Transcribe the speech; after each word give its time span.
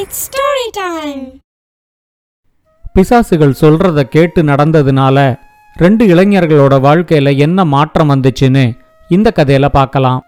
It's 0.00 0.20
story 0.26 0.66
time 0.72 1.22
பிசாசுகள் 2.94 3.54
சொல்றத 3.60 4.02
கேட்டு 4.02 4.42
நடந்ததுனால 4.42 5.38
ரெண்டு 5.74 6.06
இளைஞர்களோட 6.06 6.74
வாழ்க்கையில 6.86 7.36
என்ன 7.36 7.64
மாற்றம் 7.64 8.10
வந்துச்சுன்னு 8.10 8.78
இந்த 9.08 9.32
கதையில 9.36 9.68
பார்க்கலாம். 9.68 10.24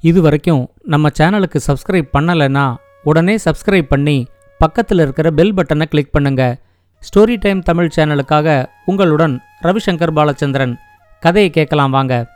இது 0.00 0.22
வரைக்கும் 0.22 0.70
நம்ம 0.82 1.08
சேனலுக்கு 1.18 1.60
சப்ஸ்கிரைப் 1.66 2.10
பண்ணலைன்னா 2.18 2.74
உடனே 3.02 3.38
சப்ஸ்கிரைப் 3.44 3.90
பண்ணி 3.94 4.26
பக்கத்தில் 4.58 4.98
இருக்கிற 4.98 5.30
பெல் 5.30 5.54
பட்டனை 5.54 5.84
கிளிக் 5.84 6.12
பண்ணுங்க. 6.12 6.56
ஸ்டோரி 7.02 7.36
டைம் 7.38 7.60
தமிழ் 7.60 7.92
சேனலுக்காக 7.96 8.66
உங்களுடன் 8.84 9.40
ரவிசங்கர் 9.62 10.16
பாலச்சந்திரன். 10.18 10.74
கதையை 11.20 11.50
கேட்கலாம் 11.50 11.90
வாங்க. 11.90 12.26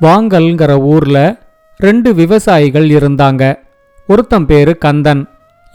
வாங்கல்ங்கிற 0.00 0.80
ஊர்ல 0.80 1.18
ரெண்டு 1.76 2.14
விவசாயிகள் 2.14 2.88
இருந்தாங்க. 2.88 3.54
ஒருத்தன் 4.06 4.46
பேரு 4.46 4.78
கந்தன். 4.78 5.28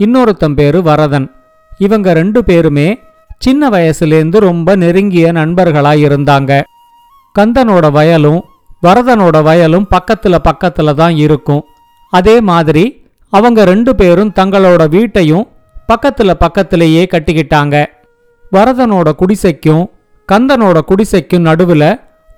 இன்னொருத்தன் 0.06 0.56
பேரு 0.56 0.80
வரதன். 0.82 1.28
இவங்க 1.78 2.14
ரெண்டு 2.14 2.44
பேருமே 2.44 2.88
சின்ன 3.38 3.70
வயசுலேருந்து 3.70 4.38
ரொம்ப 4.40 4.76
நெருங்கிய 4.76 5.32
நண்பர்களாக 5.32 6.06
இருந்தாங்க 6.08 6.52
கந்தனோட 7.40 7.86
வயலும் 7.92 8.40
வரதனோட 8.84 9.38
வயலும் 9.48 9.88
பக்கத்துல 9.96 10.36
பக்கத்துல 10.50 10.94
தான் 10.94 11.16
இருக்கும். 11.26 11.64
அதே 12.14 12.36
மாதிரி 12.50 12.84
அவங்க 13.34 13.60
ரெண்டு 13.64 13.96
பேரும் 13.96 14.34
தங்களோட 14.40 14.90
வீட்டையும் 14.90 15.48
பக்கத்துல 15.92 16.32
பக்கத்திலேயே 16.34 17.04
கட்டிக்கிட்டாங்க. 17.12 17.76
வரதனோட 18.52 19.10
குடிசைக்கும் 19.22 19.84
கந்தனோட 20.32 20.78
குடிசைக்கும் 20.90 21.48
நடுவுல 21.50 21.84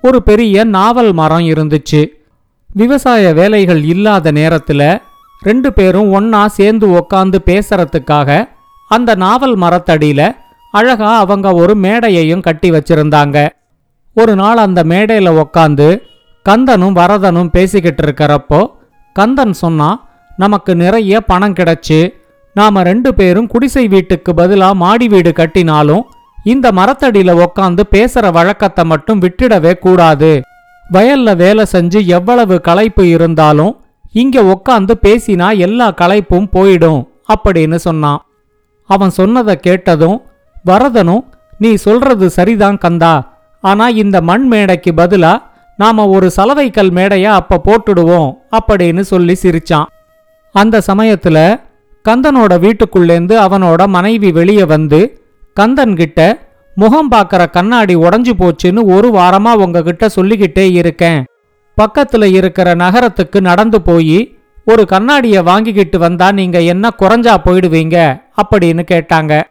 ஒரு 0.02 0.22
பெரிய 0.22 0.64
நாவல் 0.64 1.12
மரம் 1.12 1.46
இருந்துச்சு. 1.52 2.02
விவசாய 2.74 3.32
வேலைகள் 3.32 3.82
இல்லாத 3.84 4.32
நேரத்துல 4.32 4.82
ரெண்டு 5.42 5.72
பேரும் 5.72 6.08
ஒன்னா 6.14 6.46
சேர்ந்து 6.46 6.86
உக்காந்து 6.88 7.38
பேசுறதுக்காக 7.46 8.48
அந்த 8.88 9.14
நாவல் 9.14 9.56
மரத்தடியில 9.58 10.36
அழகா 10.72 11.18
அவங்க 11.18 11.52
ஒரு 11.52 11.74
மேடையையும் 11.74 12.40
கட்டி 12.40 12.70
வச்சிருந்தாங்க. 12.70 13.48
ஒரு 14.14 14.34
நாள் 14.34 14.56
அந்த 14.56 14.84
மேடையில 14.84 15.28
உக்காந்து 15.42 15.88
கந்தனும் 16.46 16.96
வரதனும் 17.00 17.50
பேசிக்கிட்டு 17.50 18.02
இருக்கிறப்போ 18.02 18.60
கந்தன் 19.16 19.52
சொன்னா 19.52 19.88
நமக்கு 20.36 20.76
நிறைய 20.76 21.20
பணம் 21.20 21.54
கிடைச்சு 21.54 22.00
நாம 22.54 22.82
ரெண்டு 22.82 23.14
பேரும் 23.14 23.46
குடிசை 23.46 23.88
வீட்டுக்கு 23.88 24.32
பதிலா 24.32 24.74
மாடி 24.74 25.08
வீடு 25.08 25.32
கட்டினாலும் 25.36 26.04
இந்த 26.44 26.68
மரத்தடியில 26.70 27.44
உக்காந்து 27.46 27.82
பேசுற 27.90 28.32
வழக்கத்தை 28.32 28.84
மட்டும் 28.84 29.20
விட்டுடவே 29.20 29.72
கூடாது. 29.78 30.40
வயல்ல 30.92 31.36
வேலை 31.36 31.64
செஞ்சு 31.72 32.06
எவ்வளவு 32.06 32.60
களைப்பு 32.60 33.08
இருந்தாலும் 33.08 33.72
இங்க 34.12 34.42
உக்காந்து 34.42 34.94
பேசினா 35.02 35.56
எல்லா 35.56 35.90
களைப்பும் 35.90 36.48
போயிடும் 36.52 37.02
அப்படின்னு 37.34 37.74
சொன்னான். 37.74 38.20
அவன் 38.84 39.10
சொன்னதை 39.10 39.56
கேட்டதும் 39.56 40.22
வரதனும் 40.66 41.24
நீ 41.58 41.74
சொல்றது 41.74 42.30
சரிதான் 42.30 42.78
கந்தா. 42.78 43.14
ஆனா 43.60 43.88
இந்த 43.88 44.20
மண் 44.20 44.46
மேடைக்கு 44.46 44.92
பதிலா 44.96 45.42
நாம 45.76 46.06
ஒரு 46.08 46.30
சலவைக்கல் 46.36 46.90
மேடைய 46.98 47.24
அப்ப 47.24 47.60
போட்டுடுவோம் 47.66 48.30
அப்படின்னு 48.58 49.00
சொல்லி 49.00 49.36
சிரிச்சான். 49.42 49.88
அந்த 50.54 50.82
சமயத்துல 50.86 51.38
கந்தனோட 52.08 52.52
வீட்டுக்குள்ளேந்து 52.60 53.34
அவனோட 53.46 53.86
மனைவி 53.86 54.32
வெளியே 54.32 54.64
வந்து 54.64 55.00
கந்தன்கிட்ட 55.60 56.38
முகம் 56.74 57.10
பார்க்கற 57.10 57.50
கண்ணாடி 57.50 57.96
உடஞ்சு 57.96 58.32
போச்சுன்னு 58.38 58.82
ஒரு 58.96 59.08
வாரமா 59.10 59.52
உங்ககிட்ட 59.54 60.08
சொல்லிக்கிட்டே 60.08 60.72
இருக்கேன். 60.72 61.24
பக்கத்துல 61.80 62.24
இருக்கிற 62.24 62.74
நகரத்துக்கு 62.74 63.40
நடந்து 63.40 63.82
போய் 63.82 64.38
ஒரு 64.64 64.86
கண்ணாடிய 64.92 65.42
வாங்கிக்கிட்டு 65.42 65.98
வந்தா 65.98 66.32
நீங்க 66.32 66.62
என்ன 66.62 66.90
குறைஞ்சா 66.98 67.34
போயிடுவீங்க? 67.44 68.22
அப்படின்னு 68.42 68.82
கேட்டாங்க. 68.90 69.42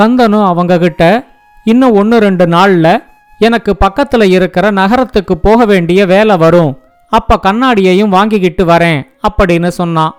கந்தனும் 0.00 0.46
அவங்க 0.46 0.78
கிட்ட 0.78 1.26
இன்னும் 1.64 1.92
ஒன்று 1.92 2.18
ரெண்டு 2.18 2.46
நாள்ல 2.46 3.02
எனக்கு 3.38 3.76
பக்கத்துல 3.84 4.22
இருக்கிற 4.30 4.70
நகரத்துக்கு 4.70 5.38
போக 5.38 5.64
வேண்டிய 5.64 6.06
வேலை 6.06 6.36
வரும். 6.36 6.78
அப்ப 7.08 7.40
கண்ணாடியையும் 7.42 8.08
வாங்கிக்கிட்டு 8.08 8.64
வரேன் 8.64 9.06
அப்படின்னு 9.28 9.68
சொன்னான். 9.68 10.14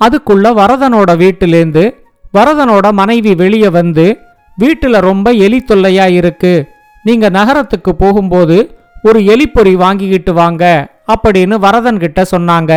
அதுக்குள்ள 0.00 0.46
வரதனோட 0.60 1.10
வீட்டிலேந்து 1.24 1.94
வரதனோட 2.34 2.92
மனைவி 2.92 3.34
வெளியே 3.34 3.68
வந்து 3.68 4.18
வீட்டுல 4.60 5.00
ரொம்ப 5.00 5.30
எலி 5.30 5.64
தொல்லையா 5.66 6.10
இருக்கு. 6.10 6.66
நீங்க 7.02 7.28
நகரத்துக்கு 7.28 7.94
போகும்போது 7.94 8.76
ஒரு 9.02 9.20
எலிப்பொறி 9.34 9.72
வாங்கிக்கிட்டு 9.74 10.32
வாங்க 10.34 10.64
அப்படின்னு 11.12 11.54
வரதன் 11.64 11.98
கிட்ட 11.98 12.20
சொன்னாங்க. 12.30 12.72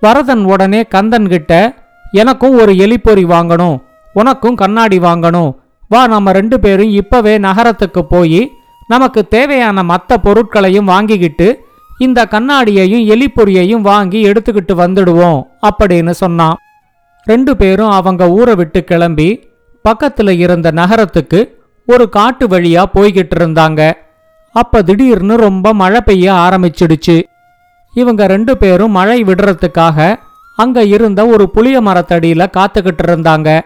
வரதன் 0.00 0.44
உடனே 0.44 0.80
கந்தன் 0.94 1.28
கிட்ட 1.28 1.52
எனக்கும் 2.12 2.54
ஒரு 2.62 2.72
எலிப்பொறி 2.84 3.24
வாங்கணும் 3.34 3.76
உனக்கும் 4.12 4.54
கண்ணாடி 4.54 4.98
வாங்கணும். 4.98 5.50
வா 5.88 6.06
நம்ம 6.06 6.32
ரெண்டு 6.32 6.60
பேரும் 6.60 6.92
இப்பவே 7.00 7.38
நகரத்துக்கு 7.38 8.02
போய் 8.04 8.40
நமக்கு 8.88 9.20
தேவையான 9.28 9.82
மற்ற 9.82 10.16
பொருட்களையும் 10.16 10.84
வாங்கிக்கிட்டு 10.84 11.48
இந்த 11.98 12.20
கண்ணாடியையும் 12.30 13.04
எலிப்பொறியையும் 13.14 13.86
வாங்கி 13.90 14.20
எடுத்துக்கிட்டு 14.28 14.74
வந்துடுவோம் 14.82 15.40
அப்படின்னு 15.68 16.10
சொன்னான். 16.10 16.56
ரெண்டு 17.24 17.56
பேரும் 17.56 17.92
அவங்க 17.98 18.28
ஊரை 18.28 18.54
விட்டு 18.54 18.84
கிளம்பி 18.84 19.28
பக்கத்துல 19.84 20.30
இருந்த 20.44 20.70
நகரத்துக்கு 20.70 21.40
ஒரு 21.86 22.08
காட்டு 22.08 22.46
வழியா 22.46 22.82
போய்கிட்டு 22.94 23.36
இருந்தாங்க. 23.38 23.82
அப்ப 24.52 24.82
திடீர்னு 24.82 25.36
ரொம்ப 25.36 25.72
மழை 25.72 26.00
பெய்ய 26.00 26.32
ஆரம்பிச்சிடுச்சு. 26.32 27.22
இவங்க 27.94 28.26
ரெண்டு 28.26 28.56
பேரும் 28.56 28.90
மழை 28.90 29.24
விடுறதுக்காக 29.24 30.16
அங்க 30.56 30.84
இருந்த 30.84 31.26
ஒரு 31.26 31.50
புளிய 31.50 31.80
மரத்தடியில 31.82 32.46
காத்துக்கிட்டு 32.56 33.04
இருந்தாங்க. 33.06 33.60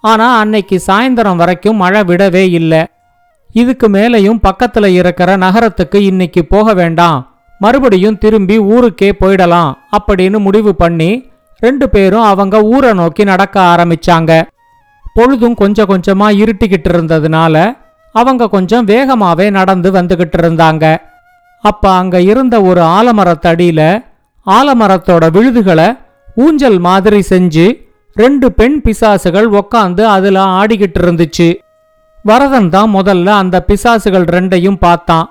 ஆனா 0.00 0.38
அன்னைக்கு 0.38 0.82
சாயந்தரம் 0.86 1.36
வரைக்கும் 1.36 1.76
மழை 1.76 2.00
விடவே 2.00 2.44
இல்லை. 2.50 2.84
இதுக்கு 3.52 3.88
மேலையும் 3.88 4.40
பக்கத்துல 4.48 4.86
இருக்கிற 4.86 5.36
நகரத்துக்கு 5.36 5.96
இன்னைக்கு 6.02 6.44
போக 6.44 6.74
வேண்டாம். 6.74 7.18
மறுபடியும் 7.58 8.18
திரும்பி 8.18 8.58
ஊருக்கே 8.58 9.10
போயிடலாம் 9.20 9.72
அப்படின்னு 9.98 10.38
முடிவு 10.38 10.74
பண்ணி 10.74 11.30
ரெண்டு 11.58 11.88
பேரும் 11.88 12.22
அவங்க 12.22 12.62
ஊரை 12.62 12.92
நோக்கி 12.92 13.24
நடக்க 13.24 13.60
ஆரம்பிச்சாங்க. 13.60 14.42
பொழுதும் 15.14 15.54
கொஞ்சம் 15.54 15.88
கொஞ்சமா 15.88 16.28
இருட்டிக்கிட்டு 16.42 16.90
இருந்ததுனால 16.92 17.80
அவங்க 18.12 18.48
கொஞ்சம் 18.48 18.86
வேகமாவே 18.86 19.50
நடந்து 19.50 19.92
வந்துகிட்டு 19.92 20.38
இருந்தாங்க. 20.42 20.96
அப்ப 21.64 21.90
அங்க 21.90 22.20
இருந்த 22.20 22.62
ஒரு 22.62 22.80
ஆலமரத்தடியில 22.80 23.80
ஆலமரத்தோட 24.46 25.24
விழுதுகளை 25.36 25.88
ஊஞ்சல் 26.34 26.78
மாதிரி 26.78 27.20
செஞ்சு 27.28 27.66
ரெண்டு 28.14 28.52
பெண் 28.52 28.80
பிசாசுகள் 28.84 29.48
உக்காந்து 29.60 30.02
அதுல 30.04 30.40
ஆடிக்கிட்டு 30.40 31.00
இருந்துச்சு. 31.02 31.48
வரதன் 32.24 32.68
தான் 32.68 32.94
முதல்ல 32.94 33.26
அந்த 33.26 33.64
பிசாசுகள் 33.68 34.26
ரெண்டையும் 34.36 34.80
பார்த்தான். 34.80 35.26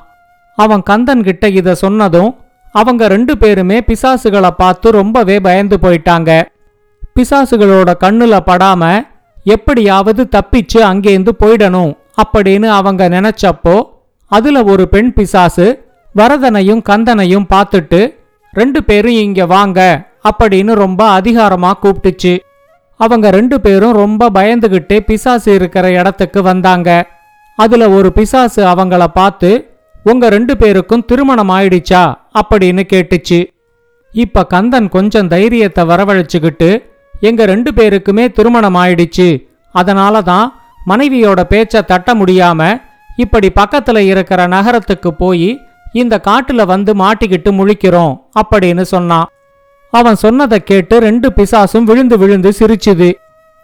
அவன் 0.55 0.83
கந்தன் 0.83 1.23
கிட்ட 1.23 1.47
இத 1.49 1.75
சொன்னதும் 1.75 2.31
அவங்க 2.71 3.07
ரெண்டு 3.07 3.37
பேருமே 3.37 3.77
பிசாசுகளை 3.79 4.51
பார்த்து 4.57 4.91
ரொம்பவே 4.91 5.39
பயந்து 5.39 5.77
போயிட்டாங்க. 5.81 6.31
பிசாசுகளோட 7.15 7.89
கண்ணுல 8.03 8.35
படாம 8.49 8.83
எப்படியாவது 9.43 10.27
தப்பிச்சு 10.35 10.79
அங்கேருந்து 10.91 11.33
போயிடணும். 11.39 11.93
அப்படின்னு 12.17 12.67
அவங்க 12.67 13.09
நினைச்சப்போ 13.09 13.83
அதுல 14.25 14.63
ஒரு 14.63 14.87
பெண் 14.87 15.13
பிசாசு 15.13 15.85
வரதனையும் 16.15 16.83
கந்தனையும் 16.89 17.45
பார்த்துட்டு 17.53 18.15
ரெண்டு 18.51 18.83
பேரும் 18.83 19.11
இங்க 19.11 19.45
வாங்க 19.45 20.09
அப்படின்னு 20.23 20.73
ரொம்ப 20.73 21.21
அதிகாரமா 21.21 21.71
கூப்பிட்டுச்சு. 21.81 22.39
அவங்க 22.97 23.29
ரெண்டு 23.29 23.61
பேரும் 23.61 23.93
ரொம்ப 23.93 24.29
பயந்துகிட்டே 24.29 24.99
பிசாசு 24.99 25.53
இருக்கிற 25.53 25.91
இடத்துக்கு 25.91 26.43
வந்தாங்க. 26.43 27.07
அதுல 27.55 27.89
ஒரு 27.89 28.11
பிசாசு 28.11 28.65
அவங்கள 28.65 29.07
பார்த்து 29.07 29.75
உங்க 30.03 30.29
ரெண்டு 30.29 30.57
பேருக்கும் 30.57 31.05
திருமணம் 31.05 31.49
ஆயிடுச்சா? 31.49 32.15
அப்படின்னு 32.35 32.83
கேட்டுச்சு. 32.93 33.47
இப்ப 34.11 34.45
கந்தன் 34.45 34.89
கொஞ்சம் 34.89 35.27
தைரியத்தை 35.27 35.85
வரவழைச்சுக்கிட்டு 35.85 36.89
எங்க 37.19 37.45
ரெண்டு 37.45 37.71
பேருக்குமே 37.71 38.31
திருமணம் 38.31 38.75
ஆயிடுச்சு. 38.75 39.47
அதனால 39.71 40.21
தான் 40.21 40.60
மனைவியோட 40.89 41.41
பேச்ச 41.53 41.83
தட்ட 41.85 42.13
முடியாம 42.13 42.81
இப்படி 43.15 43.47
பக்கத்துல 43.55 43.97
இருக்கிற 44.11 44.47
நகரத்துக்கு 44.47 45.11
போய் 45.13 45.49
இந்த 45.93 46.15
காட்டுல 46.27 46.65
வந்து 46.65 46.91
மாட்டிக்கிட்டு 46.93 47.49
முழிக்கிறோம் 47.59 48.13
அப்படின்னு 48.41 48.81
சொன்னான். 48.81 49.29
அவன் 49.93 50.15
சொன்னதை 50.15 50.59
கேட்டு 50.63 50.99
ரெண்டு 50.99 51.27
பிசாசும் 51.37 51.87
விழுந்து 51.89 52.17
விழுந்து 52.17 52.49
சிரிச்சுது. 52.59 53.09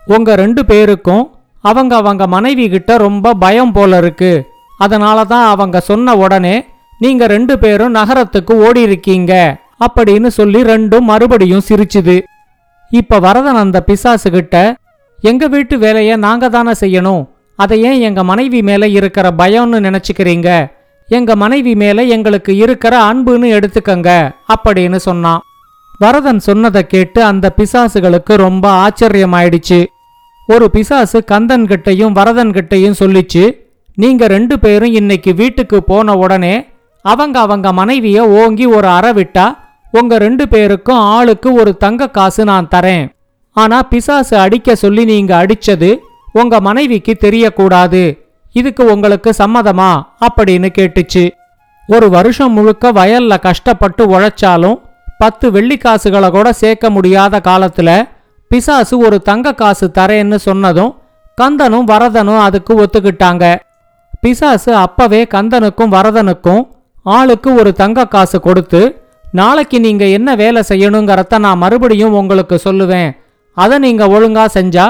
உங்க 0.05 0.35
ரெண்டு 0.35 0.65
பேருக்கும் 0.65 1.23
அவங்க 1.61 1.93
அவங்க 1.95 2.23
மனைவி 2.27 2.65
கிட்ட 2.69 2.97
ரொம்ப 2.97 3.33
பயம் 3.33 3.71
போல 3.71 3.97
இருக்கு. 3.97 4.31
அதனால 4.77 5.23
தான் 5.23 5.45
அவங்க 5.53 5.77
சொன்ன 5.79 6.15
உடனே 6.15 6.55
நீங்க 6.99 7.23
ரெண்டு 7.27 7.59
பேரும் 7.59 7.95
நகரத்துக்கு 7.95 8.53
ஓடி 8.65 8.81
இருக்கீங்க 8.81 9.33
அப்படின்னு 9.85 10.29
சொல்லி 10.39 10.59
ரெண்டும் 10.63 11.07
மறுபடியும் 11.11 11.67
சிரிச்சுது. 11.69 12.17
இப்ப 12.91 13.19
வரதன் 13.19 13.61
அந்த 13.63 13.77
பிசாசு 13.81 14.29
கிட்ட 14.31 14.75
எங்க 15.21 15.47
வீட்டு 15.47 15.77
வேலையை 15.77 16.15
நாங்க 16.15 16.49
தானே 16.49 16.71
செய்யணும்? 16.79 17.27
அதை 17.55 17.81
ஏன் 17.81 17.99
எங்க 17.99 18.23
மனைவி 18.23 18.61
மேல 18.61 18.87
இருக்கிற 18.87 19.31
பயம்னு 19.37 19.79
நினைச்சுக்கிறீங்க? 19.87 20.71
எங்க 21.07 21.35
மனைவி 21.35 21.75
மேல 21.75 22.03
எங்களுக்கு 22.03 22.55
இருக்கிற 22.55 23.13
அன்புன்னு 23.13 23.57
எடுத்துக்கங்க 23.57 24.31
அப்படின்னு 24.55 24.95
சொன்னான். 24.95 25.39
வரதன் 25.99 26.39
சொன்னதை 26.39 26.87
கேட்டு 26.87 27.23
அந்த 27.23 27.53
பிசாசுகளுக்கு 27.57 28.35
ரொம்ப 28.35 28.87
ஆச்சரியமாயிடுச்சு. 28.87 29.85
ஒரு 30.47 30.69
பிசாசு 30.71 31.23
கந்தன் 31.23 31.65
வரதன்கிட்டையும் 31.65 32.11
வரதன் 32.11 32.51
சொல்லிச்சு 32.99 33.65
நீங்க 33.95 34.27
ரெண்டு 34.27 34.59
பேரும் 34.59 34.93
இன்னைக்கு 34.93 35.33
வீட்டுக்கு 35.33 35.83
போன 35.83 36.17
உடனே 36.17 36.65
அவங்க 37.01 37.39
அவங்க 37.39 37.71
மனைவிய 37.71 38.19
ஓங்கி 38.19 38.65
ஒரு 38.65 38.87
அற 38.87 39.13
விட்டா 39.13 39.57
உங்க 39.91 40.17
ரெண்டு 40.17 40.47
பேருக்கும் 40.47 40.95
ஆளுக்கு 40.95 41.53
ஒரு 41.53 41.77
தங்க 41.77 42.09
காசு 42.09 42.43
நான் 42.43 42.67
தரேன். 42.75 43.16
ஆனா 43.57 43.77
பிசாசு 43.83 44.37
அடிக்க 44.37 44.75
சொல்லி 44.75 45.03
நீங்க 45.05 45.33
அடிச்சது 45.41 45.89
உங்க 46.33 46.59
மனைவிக்கு 46.59 47.13
தெரியக்கூடாது. 47.21 48.01
இதுக்கு 48.55 48.83
உங்களுக்கு 48.85 49.29
சம்மதமா? 49.37 49.91
அப்படின்னு 50.25 50.69
கேட்டுச்சு. 50.77 51.23
ஒரு 51.87 52.09
வருஷம் 52.09 52.51
முழுக்க 52.51 52.91
வயல்ல 52.91 53.39
கஷ்டப்பட்டு 53.39 54.03
உழைச்சாலும் 54.07 54.77
பத்து 55.17 55.45
வெள்ளிக்காசுகளை 55.51 56.29
கூட 56.29 56.53
சேர்க்க 56.53 56.89
முடியாத 56.89 57.41
காலத்துல 57.43 57.89
பிசாசு 58.51 58.95
ஒரு 58.97 59.17
தங்க 59.21 59.53
காசு 59.53 59.91
தரேன்னு 59.97 60.35
சொன்னதும் 60.35 60.91
கந்தனும் 61.41 61.87
வரதனும் 61.93 62.39
அதுக்கு 62.39 62.73
ஒத்துக்கிட்டாங்க. 62.81 63.45
பிசாசு 64.21 64.71
அப்பவே 64.75 65.21
கந்தனுக்கும் 65.33 65.93
வரதனுக்கும் 65.97 66.63
ஆளுக்கு 67.03 67.49
ஒரு 67.53 67.71
தங்க 67.73 68.05
காசு 68.05 68.37
கொடுத்து 68.39 68.81
நாளைக்கு 69.31 69.79
நீங்க 69.79 70.05
என்ன 70.17 70.35
வேலை 70.35 70.61
செய்யணுங்கிறத 70.69 71.39
நான் 71.39 71.57
மறுபடியும் 71.57 72.13
உங்களுக்கு 72.13 72.57
சொல்லுவேன். 72.65 73.11
அதை 73.63 73.75
நீங்கள் 73.85 74.13
ஒழுங்கா 74.15 74.45
செஞ்சா 74.57 74.85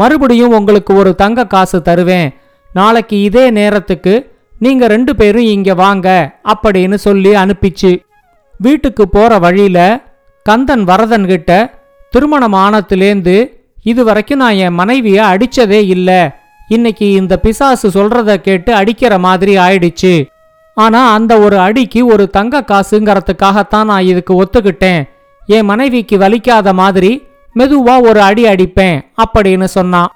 மறுபடியும் 0.00 0.54
உங்களுக்கு 0.58 0.92
ஒரு 1.00 1.10
தங்க 1.22 1.46
காசு 1.54 1.78
தருவேன். 1.88 2.28
நாளைக்கு 2.72 3.16
இதே 3.28 3.44
நேரத்துக்கு 3.58 4.14
நீங்க 4.64 4.84
ரெண்டு 4.92 5.12
பேரும் 5.20 5.50
இங்க 5.54 5.74
வாங்க 5.74 6.08
அப்படின்னு 6.52 6.96
சொல்லி 7.06 7.30
அனுப்பிச்சு. 7.42 7.92
வீட்டுக்கு 8.66 9.04
போற 9.08 9.38
வழியில 9.44 9.78
கந்தன் 10.46 10.84
வரதன் 10.90 11.26
கிட்ட 11.26 11.50
திருமணம் 12.12 12.56
ஆனத்திலேந்து 12.64 13.36
இது 13.90 14.02
வரைக்கும் 14.08 14.40
நான் 14.42 14.60
என் 14.64 14.78
மனைவிய 14.78 15.18
அடிச்சதே 15.32 15.80
இல்ல. 15.94 16.10
இன்னைக்கு 16.68 17.06
இந்த 17.20 17.34
பிசாசு 17.44 17.88
சொல்றத 17.88 18.36
கேட்டு 18.46 18.70
அடிக்கிற 18.80 19.14
மாதிரி 19.26 19.52
ஆயிடுச்சு. 19.66 20.14
ஆனா 20.76 21.00
அந்த 21.14 21.32
ஒரு 21.46 21.56
அடிக்கு 21.66 22.00
ஒரு 22.12 22.24
தங்க 22.36 22.64
காசுங்கிறதுக்காகத்தான் 22.70 23.90
நான் 23.90 24.08
இதுக்கு 24.10 24.34
ஒத்துக்கிட்டேன். 24.42 25.02
என் 25.56 25.68
மனைவிக்கு 25.70 26.16
வலிக்காத 26.18 26.72
மாதிரி 26.82 27.12
மெதுவா 27.58 28.02
ஒரு 28.02 28.20
அடி 28.20 28.46
அடிப்பேன் 28.46 29.12
அப்படின்னு 29.22 29.64
சொன்னான். 29.64 30.08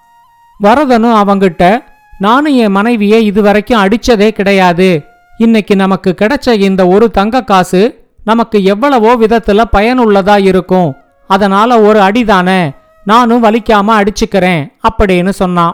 வரதனும் 0.63 1.17
அவங்கிட்ட 1.17 1.85
நானும் 2.19 2.55
என் 2.55 2.71
மனைவியை 2.71 3.25
இதுவரைக்கும் 3.25 3.85
அடிச்சதே 3.85 4.29
கிடையாது. 4.29 5.03
இன்னைக்கு 5.39 5.77
நமக்கு 5.77 6.15
கிடைச்ச 6.21 6.53
இந்த 6.53 6.87
ஒரு 6.87 7.11
தங்க 7.11 7.43
காசு 7.43 8.13
நமக்கு 8.25 8.63
எவ்வளவோ 8.63 9.17
விதத்துல 9.17 9.65
பயனுள்ளதா 9.73 10.43
இருக்கும். 10.45 10.95
அதனால 11.27 11.81
ஒரு 11.81 12.01
அடிதானே 12.01 12.71
நானும் 13.05 13.45
வலிக்காம 13.45 14.01
அடிச்சுக்கிறேன் 14.01 14.73
அப்படின்னு 14.91 15.29
சொன்னான். 15.29 15.73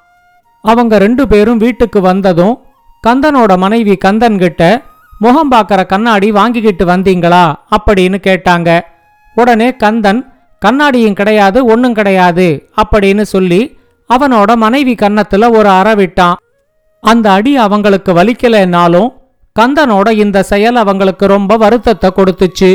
அவங்க 0.62 0.98
ரெண்டு 0.98 1.28
பேரும் 1.28 1.56
வீட்டுக்கு 1.56 2.00
வந்ததும் 2.00 2.58
கந்தனோட 3.08 3.56
மனைவி 3.56 3.98
கந்தன்கிட்ட 4.04 4.82
முகம் 5.18 5.50
பார்க்கற 5.50 5.86
கண்ணாடி 5.86 6.30
வாங்கிக்கிட்டு 6.30 6.84
வந்தீங்களா? 6.84 7.54
அப்படின்னு 7.76 8.18
கேட்டாங்க. 8.26 8.80
உடனே 9.34 9.76
கந்தன் 9.76 10.29
கண்ணாடியும் 10.64 11.12
கிடையாது 11.12 11.64
ஒன்றும் 11.64 11.94
கிடையாது 11.94 12.68
அப்படின்னு 12.82 13.22
சொல்லி 13.22 13.60
அவனோட 14.10 14.56
மனைவி 14.56 14.94
கன்னத்துல 14.94 15.56
ஒரு 15.56 15.68
அற 15.68 15.94
விட்டான். 15.94 16.38
அந்த 17.00 17.32
அடி 17.32 17.56
அவங்களுக்கு 17.56 18.12
வலிக்கலைன்னாலும் 18.12 19.08
கந்தனோட 19.60 20.10
இந்த 20.10 20.42
செயல் 20.42 20.76
அவங்களுக்கு 20.76 21.26
ரொம்ப 21.26 21.56
வருத்தத்தை 21.56 22.10
கொடுத்துச்சு. 22.16 22.70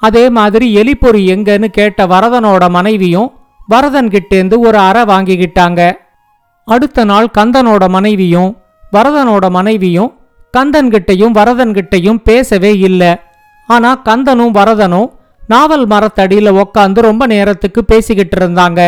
அதே 0.00 0.24
மாதிரி 0.28 0.66
எலிப்பொறி 0.76 1.22
எங்கன்னு 1.34 1.64
கேட்ட 1.64 2.06
வரதனோட 2.06 2.70
மனைவியும் 2.70 3.32
வரதன் 3.66 4.10
கிட்டேந்து 4.10 4.60
ஒரு 4.60 4.78
அறை 4.78 5.02
வாங்கிக்கிட்டாங்க. 5.02 5.80
அடுத்த 6.64 7.04
நாள் 7.04 7.28
கந்தனோட 7.38 7.88
மனைவியும் 7.88 8.50
வரதனோட 8.96 9.50
மனைவியும் 9.50 10.10
கந்தன்கிட்டையும் 10.58 11.36
வரதன்கிட்டையும் 11.38 12.18
வரதன் 12.18 12.22
பேசவே 12.22 12.72
இல்லை. 12.78 13.16
ஆனா 13.68 14.02
கந்தனும் 14.04 14.56
வரதனும் 14.60 15.08
நாவல் 15.52 15.86
மரத்தடியில் 15.86 16.56
உக்காந்து 16.62 17.00
ரொம்ப 17.00 17.26
நேரத்துக்கு 17.26 17.84
பேசிக்கிட்டு 17.84 18.36
இருந்தாங்க. 18.38 18.80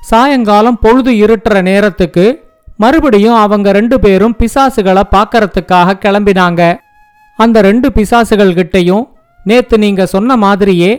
சாயங்காலம் 0.00 0.78
பொழுது 0.78 1.12
இருட்டுற 1.24 1.62
நேரத்துக்கு 1.62 2.24
மறுபடியும் 2.76 3.38
அவங்க 3.44 3.68
ரெண்டு 3.72 3.96
பேரும் 4.00 4.36
பிசாசுகளை 4.38 5.02
பார்க்கறதுக்காக 5.16 5.98
கிளம்பினாங்க. 6.04 6.62
அந்த 7.36 7.60
ரெண்டு 7.68 7.88
பிசாசுகள் 7.94 8.56
கிட்டையும் 8.58 9.04
நேத்து 9.44 9.76
நீங்க 9.78 10.02
சொன்ன 10.06 10.36
மாதிரியே 10.36 10.92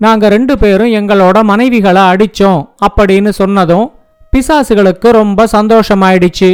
நாங்க 0.00 0.28
ரெண்டு 0.28 0.54
பேரும் 0.58 0.92
எங்களோட 0.98 1.38
மனைவிகளை 1.42 2.02
அடிச்சோம் 2.12 2.60
அப்படின்னு 2.86 3.30
சொன்னதும் 3.40 3.86
பிசாசுகளுக்கு 4.32 5.08
ரொம்ப 5.20 5.46
சந்தோஷமாயிடுச்சு. 5.52 6.50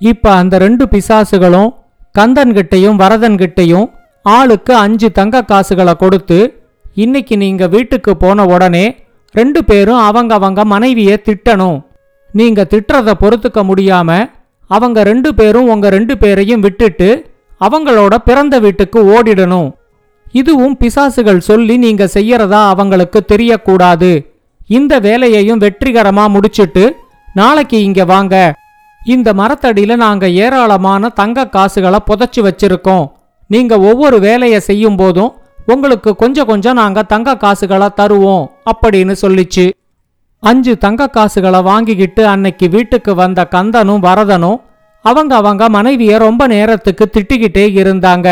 இப்ப 0.00 0.32
அந்த 0.32 0.58
ரெண்டு 0.58 0.84
பிசாசுகளும் 0.94 1.70
கந்தன்கிட்டையும் 2.18 3.00
வரதன்கிட்டையும் 3.02 3.86
ஆளுக்கு 4.22 4.72
அஞ்சு 4.74 5.08
தங்க 5.12 5.42
காசுகளை 5.42 5.94
கொடுத்து 5.94 6.38
இன்னைக்கு 7.04 7.34
நீங்க 7.36 7.64
வீட்டுக்கு 7.72 8.16
போன 8.16 8.44
உடனே 8.46 8.84
ரெண்டு 9.38 9.60
பேரும் 9.64 10.02
அவங்க 10.08 10.32
அவங்க 10.38 10.60
மனைவிய 10.64 11.10
திட்டணும். 11.28 11.78
நீங்க 12.32 12.60
திட்டுறத 12.70 13.14
பொறுத்துக்க 13.22 13.60
முடியாம 13.70 14.10
அவங்க 14.66 15.02
ரெண்டு 15.10 15.30
பேரும் 15.34 15.68
உங்க 15.72 15.86
ரெண்டு 15.96 16.14
பேரையும் 16.22 16.64
விட்டுட்டு 16.66 17.08
அவங்களோட 17.66 18.14
பிறந்த 18.28 18.58
வீட்டுக்கு 18.64 18.98
ஓடிடணும். 19.14 19.68
இதுவும் 20.40 20.76
பிசாசுகள் 20.80 21.46
சொல்லி 21.50 21.76
நீங்க 21.84 22.04
செய்யறதா 22.14 22.60
அவங்களுக்கு 22.72 23.20
தெரியக்கூடாது. 23.32 24.12
இந்த 24.78 24.94
வேலையையும் 24.98 25.62
வெற்றிகரமா 25.64 26.26
முடிச்சிட்டு 26.34 26.84
நாளைக்கு 27.34 27.78
இங்க 27.88 28.04
வாங்க. 28.04 28.34
இந்த 29.14 29.30
மரத்தடியில 29.40 29.96
நாங்க 29.96 30.26
ஏராளமான 30.44 31.08
தங்க 31.08 31.48
காசுகளை 31.56 31.98
புதைச்சு 32.08 32.42
வச்சிருக்கோம். 32.48 33.04
நீங்க 33.46 33.74
ஒவ்வொரு 33.90 34.18
வேலையை 34.28 34.60
செய்யும் 34.60 34.96
போதும் 34.96 35.32
உங்களுக்கு 35.72 36.16
கொஞ்சம் 36.16 36.46
கொஞ்சம் 36.46 36.78
நாங்க 36.80 37.02
தங்க 37.02 37.36
காசுகளை 37.36 37.88
தருவோம் 37.96 38.44
அப்படின்னு 38.70 39.14
சொல்லிச்சு. 39.22 39.70
அஞ்சு 40.42 40.78
தங்க 40.78 41.06
காசுகளை 41.06 41.62
வாங்கிக்கிட்டு 41.62 42.26
அன்னைக்கு 42.26 42.68
வீட்டுக்கு 42.68 43.14
வந்த 43.14 43.48
கந்தனும் 43.50 44.04
வரதனும் 44.08 44.60
அவங்க 45.04 45.36
அவங்க 45.36 45.68
மனைவிய 45.68 46.18
ரொம்ப 46.18 46.46
நேரத்துக்கு 46.46 47.04
திட்டிக்கிட்டே 47.12 47.64
இருந்தாங்க. 47.82 48.28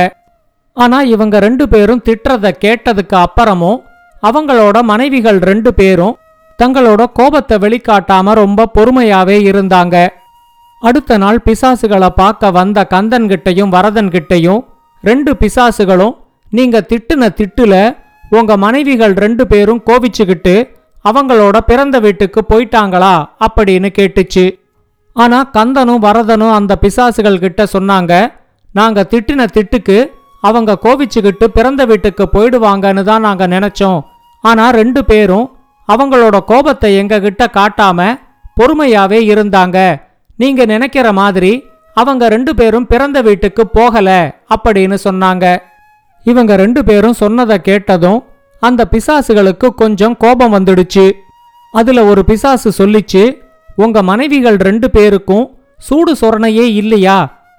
ஆனா 0.72 1.02
இவங்க 1.02 1.38
ரெண்டு 1.38 1.69
பேரும் 1.69 2.02
திட்டுறத 2.04 2.52
கேட்டதுக்கு 2.64 3.16
அப்புறமும் 3.25 3.78
அவங்களோட 4.22 4.82
மனைவிகள் 4.82 5.38
ரெண்டு 5.38 5.75
பேரும் 5.75 6.16
தங்களோட 6.62 7.04
கோபத்தை 7.12 7.58
வெளிக்காட்டாம 7.58 8.32
ரொம்ப 8.32 8.70
பொறுமையாவே 8.75 9.38
இருந்தாங்க. 9.50 10.08
அடுத்த 10.81 11.19
நாள் 11.19 11.41
பிசாசுகளை 11.44 12.08
பார்க்க 12.08 12.50
வந்த 12.50 12.86
கந்தன்கிட்டையும் 12.91 13.74
வரதன்கிட்டையும் 13.76 14.60
ரெண்டு 15.03 15.36
பிசாசுகளும் 15.41 16.14
நீங்க 16.56 16.79
திட்டுன 16.91 17.29
திட்டுல 17.39 17.75
உங்க 18.39 18.53
மனைவிகள் 18.65 19.15
ரெண்டு 19.25 19.44
பேரும் 19.53 19.81
கோவிச்சுக்கிட்டு 19.89 20.55
அவங்களோட 21.08 21.56
பிறந்த 21.70 21.96
வீட்டுக்கு 22.05 22.41
போயிட்டாங்களா 22.51 23.15
அப்படின்னு 23.46 23.89
கேட்டுச்சு. 23.99 24.44
ஆனா 25.17 25.39
கந்தனும் 25.56 26.05
வரதனும் 26.06 26.55
அந்த 26.58 26.73
பிசாசுகள் 26.82 27.43
கிட்ட 27.44 27.63
சொன்னாங்க 27.73 28.13
நாங்க 28.79 29.03
திட்டின 29.13 29.46
திட்டுக்கு 29.56 29.99
அவங்க 30.49 30.79
கோவிச்சுக்கிட்டு 30.84 31.46
பிறந்த 31.58 31.82
வீட்டுக்கு 31.91 32.25
போயிடுவாங்கன்னு 32.32 33.03
தான் 33.11 33.27
நாங்க 33.27 33.44
நினைச்சோம். 33.56 34.01
ஆனா 34.44 34.65
ரெண்டு 34.81 35.03
பேரும் 35.11 35.46
அவங்களோட 35.89 36.37
கோபத்தை 36.51 36.91
எங்க 37.03 37.15
கிட்ட 37.27 37.44
காட்டாம 37.58 38.08
பொறுமையாவே 38.58 39.20
இருந்தாங்க. 39.34 39.79
நீங்க 40.43 40.65
நினைக்கிற 40.73 41.06
மாதிரி 41.20 41.53
அவங்க 42.01 42.25
ரெண்டு 42.34 42.53
பேரும் 42.58 42.91
பிறந்த 42.93 43.19
வீட்டுக்கு 43.29 43.65
போகல 43.79 44.11
அப்படின்னு 44.55 44.96
சொன்னாங்க. 45.06 45.44
இவங்க 46.24 46.56
ரெண்டு 46.56 46.84
பேரும் 46.84 47.12
சொன்னதை 47.12 47.60
கேட்டதும் 47.60 48.20
அந்த 48.60 48.82
பிசாசுகளுக்கு 48.93 49.69
கொஞ்சம் 49.74 50.16
கோபம் 50.16 50.52
வந்துடுச்சு. 50.52 51.06
அதுல 51.72 52.04
ஒரு 52.04 52.24
பிசாசு 52.24 52.72
சொல்லிச்சு 52.78 53.22
உங்க 53.76 54.02
மனைவிகள் 54.02 54.56
ரெண்டு 54.56 54.90
பேருக்கும் 54.90 55.46
சூடு 55.78 56.12
சொரணையே 56.20 56.66
இல்லையா? 56.81 57.16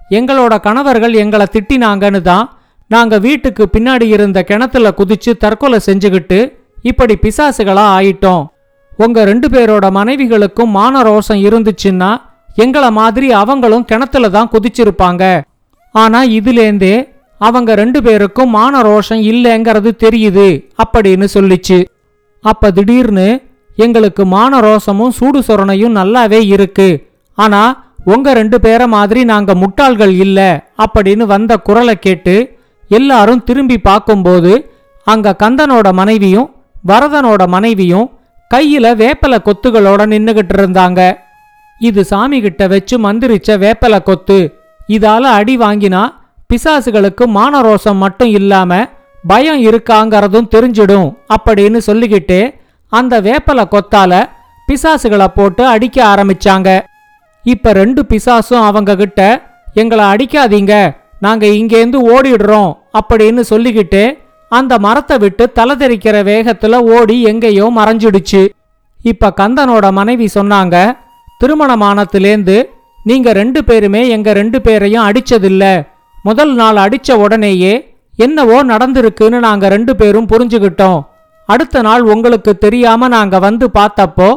எங்களோட 0.09 0.53
கணவர்கள் 0.59 1.13
எங்களை 1.13 1.45
திட்டினாங்கன்னு 1.51 2.21
தான் 2.21 2.45
நாங்க 2.87 3.17
வீட்டுக்கு 3.17 3.69
பின்னாடி 3.77 4.03
இருந்த 4.03 4.43
கிணத்துல 4.43 4.93
குதிச்சு 4.97 5.31
தற்கொலை 5.37 5.79
செஞ்சுக்கிட்டு 5.85 6.39
இப்படி 6.81 7.17
பிசாசுகளா 7.21 7.85
ஆயிட்டோம். 7.97 8.43
உங்க 8.97 9.23
ரெண்டு 9.23 9.47
பேரோட 9.47 9.85
மனைவிகளுக்கும் 9.91 10.73
மான 10.77 11.01
ரோஷம் 11.01 11.41
இருந்துச்சுன்னா 11.47 12.11
எங்கள 12.57 12.91
மாதிரி 12.91 13.31
அவங்களும் 13.31 13.85
கிணத்துல 13.85 14.29
தான் 14.29 14.51
குதிச்சிருப்பாங்க. 14.51 15.23
ஆனா 15.91 16.23
இதுலேந்தே 16.23 16.95
அவங்க 17.37 17.75
ரெண்டு 17.75 18.03
பேருக்கும் 18.03 18.49
மான 18.49 18.81
ரோஷம் 18.81 19.21
இல்லைங்கிறது 19.31 19.91
தெரியுது 20.03 20.47
அப்படின்னு 20.83 21.27
சொல்லிச்சு. 21.33 21.85
அப்ப 22.41 22.71
திடீர்னு 22.71 23.41
எங்களுக்கு 23.75 24.25
மான 24.25 24.59
ரோஷமும் 24.59 25.15
சூடு 25.19 25.39
சொரணையும் 25.39 25.97
நல்லாவே 25.99 26.39
இருக்கு. 26.45 27.07
ஆனா 27.35 27.61
உங்க 28.03 28.33
ரெண்டு 28.33 28.59
பேரை 28.59 28.87
மாதிரி 28.87 29.23
நாங்க 29.23 29.53
முட்டாள்கள் 29.53 30.13
இல்ல 30.25 30.39
அப்படின்னு 30.77 31.23
வந்த 31.23 31.57
குரலை 31.57 31.95
கேட்டு 31.99 32.35
எல்லாரும் 32.89 33.43
திரும்பி 33.43 33.77
பார்க்கும்போது 33.77 34.71
அங்க 35.03 35.35
கந்தனோட 35.43 35.93
மனைவியும் 35.93 36.55
வரதனோட 36.87 37.47
மனைவியும் 37.47 38.09
கையில 38.53 38.85
வேப்பல 39.01 39.37
கொத்துகளோட 39.45 40.01
நின்னுகிட்டு 40.13 40.53
இருந்தாங்க. 40.57 41.17
இது 41.79 42.05
சாமி 42.05 42.41
கிட்ட 42.41 42.67
வச்சு 42.67 42.99
மந்திரிச்ச 42.99 43.57
வேப்பல 43.63 44.03
கொத்து. 44.03 44.39
இதால 44.87 45.23
அடி 45.39 45.57
வாங்கினா 45.57 46.03
பிசாசுகளுக்கு 46.49 47.25
மானரோசம் 47.37 48.01
மட்டும் 48.03 48.31
இல்லாம 48.39 48.71
பயம் 49.23 49.61
இருக்காங்கறதும் 49.69 50.51
தெரிஞ்சிடும் 50.55 51.07
அப்படின்னு 51.35 51.79
சொல்லிக்கிட்டு 51.87 52.39
அந்த 52.91 53.21
வேப்பல 53.21 53.61
கொத்தால 53.73 54.13
பிசாசுகளை 54.67 55.27
போட்டு 55.27 55.63
அடிக்க 55.67 55.97
ஆரம்பிச்சாங்க. 56.13 56.69
இப்ப 57.45 57.73
ரெண்டு 57.73 58.01
பிசாசும் 58.11 58.65
அவங்க 58.67 58.95
கிட்ட 58.95 59.21
எங்களை 59.73 60.05
அடிக்காதீங்க 60.05 60.73
நாங்க 61.19 61.45
இங்கேருந்து 61.59 61.99
ஓடிடுறோம் 62.13 62.71
அப்படின்னு 62.99 63.41
சொல்லிக்கிட்டு 63.49 64.03
அந்த 64.51 64.73
மரத்தை 64.77 65.17
விட்டு 65.17 65.43
தலை 65.51 65.75
தெரிக்கிற 65.75 66.15
வேகத்துல 66.31 66.75
ஓடி 66.97 67.17
எங்கேயோ 67.31 67.65
மறைஞ்சிடுச்சு. 67.79 68.41
இப்ப 68.99 69.33
கந்தனோட 69.41 69.85
மனைவி 69.91 70.27
சொன்னாங்க 70.33 70.75
திருமணமானத்திலேந்து 71.41 72.57
நீங்க 73.03 73.31
ரெண்டு 73.33 73.63
பேருமே 73.63 74.01
எங்க 74.07 74.29
ரெண்டு 74.33 74.59
பேரையும் 74.61 75.07
அடிச்சதில்லை 75.07 75.73
முதல் 76.25 76.53
நாள் 76.53 76.77
அடிச்ச 76.83 77.17
உடனேயே 77.23 77.73
என்னவோ 78.25 78.57
நடந்திருக்குன்னு 78.71 79.39
நாங்க 79.47 79.65
ரெண்டு 79.75 79.93
பேரும் 79.95 80.29
புரிஞ்சுக்கிட்டோம் 80.31 80.99
அடுத்த 81.49 81.81
நாள் 81.87 82.03
உங்களுக்கு 82.13 82.51
தெரியாம 82.65 83.07
நாங்க 83.07 83.39
வந்து 83.39 83.65
பார்த்தப்போ 83.77 84.29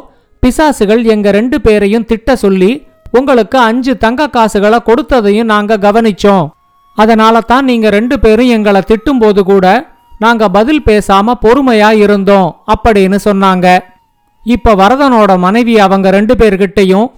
பிசாசுகள் 0.42 1.02
எங்க 1.14 1.28
ரெண்டு 1.38 1.56
பேரையும் 1.60 2.08
திட்ட 2.10 2.36
சொல்லி 2.36 2.70
உங்களுக்கு 3.18 3.58
அஞ்சு 3.68 3.92
தங்க 4.04 4.26
காசுகளை 4.28 4.78
கொடுத்ததையும் 4.88 5.50
நாங்க 5.52 5.78
கவனிச்சோம். 5.84 6.44
அதனால 6.96 7.40
தான் 7.40 7.64
நீங்க 7.64 7.88
ரெண்டு 7.90 8.16
பேரும் 8.20 8.52
எங்களை 8.56 8.80
திட்டும்போது 8.90 9.42
கூட 9.42 9.66
நாங்க 10.18 10.44
பதில் 10.48 10.82
பேசாம 10.88 11.34
பொறுமையா 11.44 11.90
இருந்தோம் 12.04 12.48
அப்படின்னு 12.74 13.18
சொன்னாங்க. 13.28 13.66
இப்ப 14.46 14.74
வரதனோட 14.74 15.32
மனைவி 15.38 15.74
அவங்க 15.86 16.10
ரெண்டு 16.10 16.34
பேர்கிட்டையும் 16.34 17.08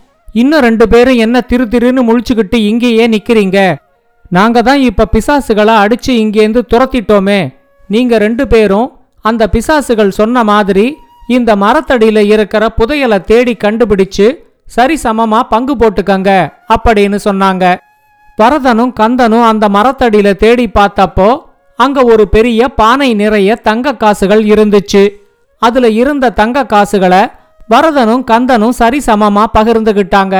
இன்னும் 0.40 0.64
ரெண்டு 0.68 0.86
பேரும் 0.88 1.20
என்ன 1.24 1.36
திரு 1.50 1.64
திருன்னு 1.74 2.02
முழிச்சுக்கிட்டு 2.08 2.58
இங்கேயே 2.70 3.06
நிக்கிறீங்க? 3.08 3.58
நாங்க 4.36 4.58
தான் 4.62 4.80
இப்ப 4.88 5.06
பிசாசுகளை 5.14 5.74
அடிச்சு 5.82 6.12
இங்கேருந்து 6.22 6.62
துரத்திட்டோமே. 6.72 7.40
நீங்க 7.88 8.12
ரெண்டு 8.24 8.44
பேரும் 8.48 8.88
அந்த 9.28 9.42
பிசாசுகள் 9.54 10.18
சொன்ன 10.18 10.44
மாதிரி 10.50 10.86
இந்த 11.36 11.50
மரத்தடியில 11.56 12.20
இருக்கிற 12.34 12.64
புதையலை 12.78 13.18
தேடி 13.30 13.54
கண்டுபிடிச்சு 13.64 14.26
சரிசமமா 14.76 15.40
பங்கு 15.52 15.74
போட்டுக்கங்க 15.76 16.30
அப்படின்னு 16.74 17.18
சொன்னாங்க. 17.24 17.64
வரதனும் 18.38 18.92
கந்தனும் 19.00 19.46
அந்த 19.48 19.64
மரத்தடியில 19.68 20.28
தேடி 20.44 20.66
பார்த்தப்போ 20.78 21.28
அங்க 21.78 22.04
ஒரு 22.12 22.24
பெரிய 22.28 22.68
பானை 22.80 23.10
நிறைய 23.14 23.50
தங்க 23.68 23.94
காசுகள் 24.02 24.42
இருந்துச்சு. 24.44 25.02
அதுல 25.62 25.88
இருந்த 26.02 26.32
தங்க 26.40 26.64
காசுகளை 26.72 27.22
வரதனும் 27.68 28.24
கந்தனும் 28.30 28.78
சரிசமமா 28.78 29.44
பகிர்ந்துகிட்டாங்க. 29.56 30.36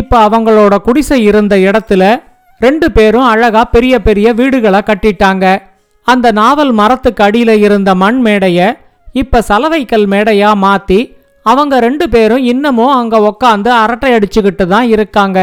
இப்ப 0.00 0.18
அவங்களோட 0.28 0.74
குடிசை 0.86 1.20
இருந்த 1.22 1.54
இடத்துல 1.68 2.02
ரெண்டு 2.60 2.86
பேரும் 2.92 3.28
அழகா 3.32 3.62
பெரிய 3.64 3.94
பெரிய 4.02 4.32
வீடுகளை 4.32 4.80
கட்டிட்டாங்க. 4.86 5.44
அந்த 6.06 6.26
நாவல் 6.40 6.72
மரத்துக்கு 6.72 7.22
அடியில 7.24 7.52
இருந்த 7.66 7.90
மண் 7.94 8.18
மேடைய 8.26 8.58
இப்ப 9.12 9.42
சலவைக்கல் 9.48 10.06
மேடையா 10.12 10.50
மாத்தி 10.64 11.00
அவங்க 11.46 11.74
ரெண்டு 11.80 12.06
பேரும் 12.08 12.44
இன்னமும் 12.52 12.94
அங்க 13.00 13.16
உக்காந்து 13.28 13.70
அரட்டை 13.82 14.10
அடிச்சுக்கிட்டு 14.16 14.66
தான் 14.66 14.88
இருக்காங்க. 14.88 15.38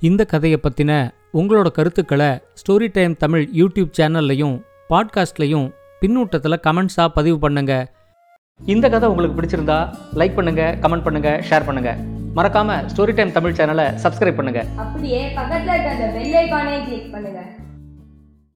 இந்த 0.00 0.24
கதையை 0.24 0.58
பற்றின 0.62 0.92
உங்களோட 1.38 1.68
கருத்துக்களை 1.78 2.30
ஸ்டோரி 2.60 2.88
டைம் 2.92 3.14
தமிழ் 3.16 3.44
யூடியூப் 3.60 3.94
சேனல்லையும் 3.98 4.56
பாட்காஸ்ட்லையும் 4.90 5.66
பின்னூட்டத்தில் 6.00 6.62
கமெண்ட்ஸாக 6.66 7.08
பதிவு 7.14 7.38
பண்ணுங்க. 7.38 7.72
இந்த 8.60 8.86
கதை 8.88 9.08
உங்களுக்கு 9.08 9.38
பிடிச்சிருந்தா 9.38 9.78
லைக் 10.20 10.36
பண்ணுங்க 10.40 10.64
கமெண்ட் 10.82 11.06
பண்ணுங்க 11.06 11.30
ஷேர் 11.50 11.66
பண்ணுங்க. 11.66 11.92
மறக்காம 12.38 12.76
ஸ்டோரி 12.92 13.12
டைம் 13.16 13.34
தமிழ் 13.34 13.56
சேனலை 13.58 13.84
சப்ஸ்கிரைப் 14.04 14.38
பண்ணுங்க. 14.38 14.60
அப்படியே 14.82 15.20
பக்கத்துல 15.36 15.74
இருக்க 15.74 15.90
அந்த 15.96 16.06
பெல் 16.16 16.34
ஐகானையும் 16.40 16.86
கிளிக் 16.88 17.12
பண்ணுங்க. 17.14 17.40